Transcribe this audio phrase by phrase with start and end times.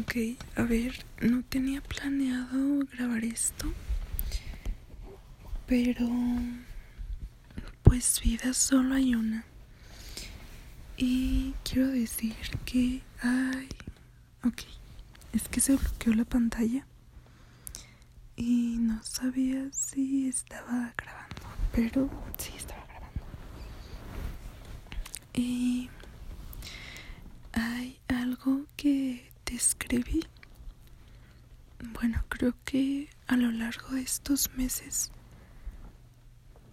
[0.00, 0.14] Ok,
[0.56, 3.72] a ver, no tenía planeado grabar esto,
[5.66, 6.06] pero
[7.82, 9.44] pues vida solo hay una.
[10.98, 13.68] Y quiero decir que ay,
[14.44, 14.62] ok,
[15.32, 16.84] es que se bloqueó la pantalla
[18.36, 21.42] y no sabía si estaba grabando,
[21.72, 23.22] pero sí estaba grabando.
[25.32, 25.88] Y
[27.52, 30.26] hay algo que te escribí.
[31.92, 32.54] Bueno, creo
[33.26, 35.10] a lo largo de estos meses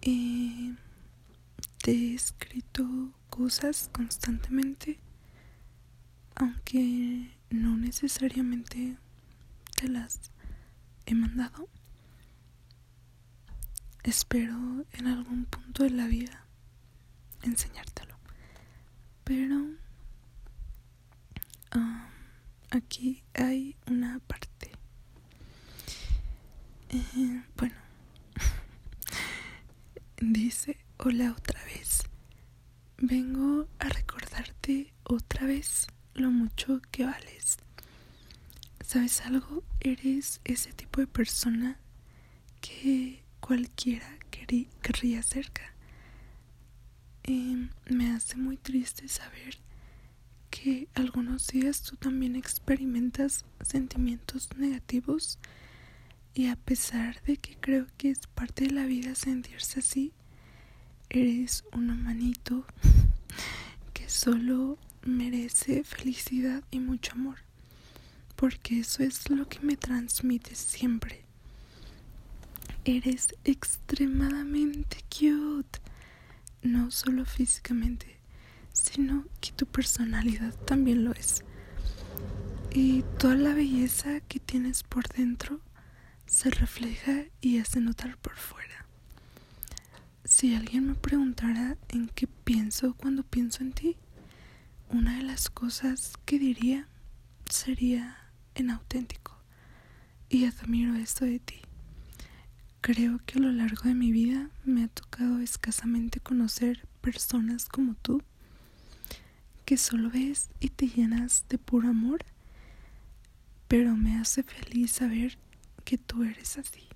[0.02, 0.74] eh,
[1.82, 2.84] te he escrito
[3.30, 4.98] cosas constantemente,
[6.34, 8.96] aunque no necesariamente
[9.76, 10.30] te las
[11.06, 11.68] he mandado.
[14.02, 16.44] Espero en algún punto de la vida
[17.42, 18.16] enseñártelo.
[19.24, 19.56] Pero
[21.72, 22.08] ah,
[22.70, 24.53] aquí hay una parte.
[26.94, 27.74] Eh, bueno,
[30.20, 32.04] dice, hola otra vez.
[32.98, 37.56] Vengo a recordarte otra vez lo mucho que vales.
[38.80, 39.64] ¿Sabes algo?
[39.80, 41.80] Eres ese tipo de persona
[42.60, 44.06] que cualquiera
[44.80, 45.74] querría cerca.
[47.24, 49.58] Eh, me hace muy triste saber
[50.48, 55.40] que algunos días tú también experimentas sentimientos negativos
[56.34, 60.12] y a pesar de que creo que es parte de la vida sentirse así,
[61.08, 62.66] eres un humanito
[63.92, 67.38] que solo merece felicidad y mucho amor,
[68.34, 71.22] porque eso es lo que me transmites siempre.
[72.84, 75.78] Eres extremadamente cute,
[76.62, 78.18] no solo físicamente,
[78.72, 81.44] sino que tu personalidad también lo es.
[82.72, 85.60] Y toda la belleza que tienes por dentro
[86.26, 88.86] se refleja y hace notar por fuera.
[90.24, 93.96] Si alguien me preguntara en qué pienso cuando pienso en ti,
[94.88, 96.88] una de las cosas que diría
[97.48, 98.16] sería
[98.54, 99.36] en auténtico.
[100.28, 101.60] Y admiro esto de ti.
[102.80, 107.94] Creo que a lo largo de mi vida me ha tocado escasamente conocer personas como
[107.94, 108.22] tú
[109.64, 112.24] que solo ves y te llenas de puro amor,
[113.68, 115.38] pero me hace feliz saber
[115.84, 116.88] que tú eres así.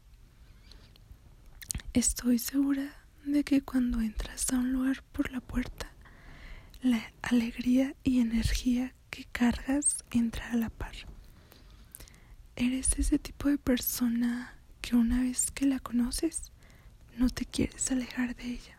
[1.93, 2.94] Estoy segura
[3.25, 5.93] de que cuando entras a un lugar por la puerta,
[6.82, 10.94] la alegría y energía que cargas entra a la par.
[12.56, 16.53] Eres ese tipo de persona que una vez que la conoces,
[17.16, 18.78] no te quieres alejar de ella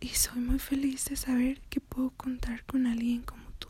[0.00, 3.68] y soy muy feliz de saber que puedo contar con alguien como tú.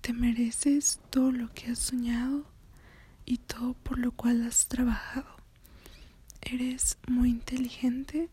[0.00, 2.44] Te mereces todo lo que has soñado
[3.30, 5.36] y todo por lo cual has trabajado.
[6.40, 8.28] Eres muy inteligente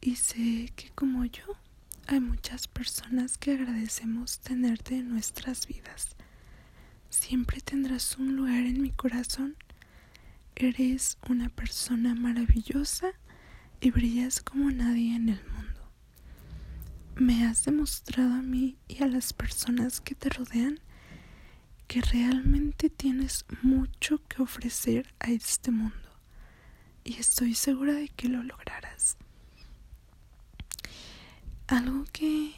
[0.00, 1.44] y sé que como yo
[2.08, 6.16] hay muchas personas que agradecemos tenerte en nuestras vidas.
[7.10, 9.54] Siempre tendrás un lugar en mi corazón.
[10.56, 13.12] Eres una persona maravillosa
[13.80, 15.92] y brillas como nadie en el mundo.
[17.14, 20.80] Me has demostrado a mí y a las personas que te rodean
[21.88, 25.96] que realmente tienes mucho que ofrecer a este mundo
[27.02, 29.16] y estoy segura de que lo lograrás.
[31.66, 32.52] Algo que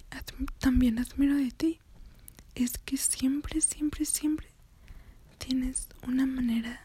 [0.58, 1.78] también admiro de ti
[2.56, 4.48] es que siempre, siempre, siempre
[5.38, 6.80] tienes una manera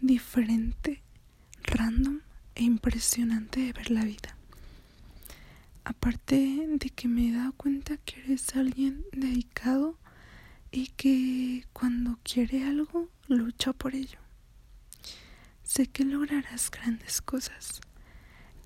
[0.00, 1.02] diferente,
[1.62, 2.20] random
[2.54, 4.34] e impresionante de ver la vida.
[5.84, 9.98] Aparte de que me he dado cuenta que eres alguien dedicado
[10.76, 14.18] y que cuando quiere algo lucha por ello.
[15.64, 17.80] Sé que lograrás grandes cosas.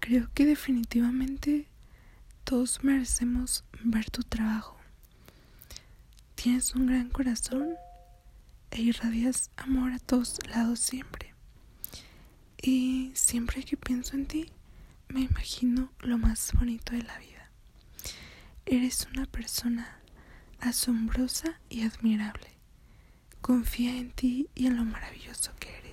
[0.01, 1.69] Creo que definitivamente
[2.43, 4.77] todos merecemos ver tu trabajo.
[6.35, 7.77] Tienes un gran corazón
[8.73, 11.33] e irradias amor a todos lados siempre.
[12.61, 14.51] Y siempre que pienso en ti,
[15.07, 17.53] me imagino lo más bonito de la vida.
[18.67, 20.00] Eres una persona
[20.61, 22.49] asombrosa y admirable.
[23.41, 25.90] Confía en ti y en lo maravilloso que eres.